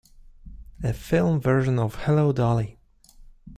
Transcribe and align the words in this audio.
A 0.81 0.93
film 0.93 1.39
version 1.39 1.77
of 1.77 1.93
Hello, 2.05 2.31
Dolly! 2.31 2.79